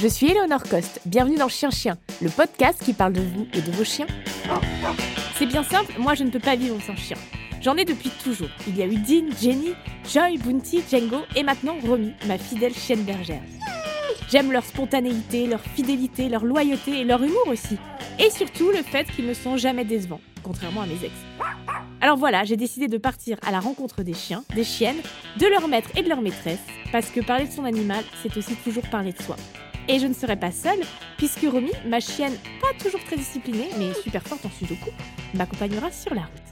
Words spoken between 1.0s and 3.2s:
bienvenue dans Chien Chien, le podcast qui parle de